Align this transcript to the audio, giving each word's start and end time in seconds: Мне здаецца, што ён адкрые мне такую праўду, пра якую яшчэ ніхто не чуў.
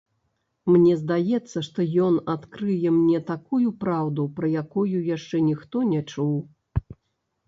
Мне 0.75 0.93
здаецца, 0.99 1.57
што 1.67 1.83
ён 2.05 2.15
адкрые 2.35 2.93
мне 3.01 3.19
такую 3.31 3.73
праўду, 3.83 4.25
пра 4.39 4.49
якую 4.63 5.03
яшчэ 5.15 5.43
ніхто 5.51 5.77
не 5.91 6.01
чуў. 6.11 6.33